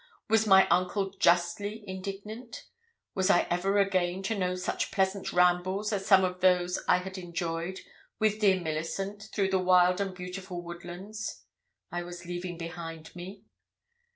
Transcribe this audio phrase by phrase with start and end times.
[0.31, 2.65] Was my uncle justly indignant?
[3.13, 7.19] Was I ever again to know such pleasant rambles as some of those I had
[7.19, 7.81] enjoyed
[8.17, 11.43] with dear Millicent through the wild and beautiful woodlands
[11.91, 13.43] I was leaving behind me?